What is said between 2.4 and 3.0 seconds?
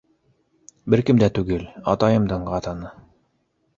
ҡатыны.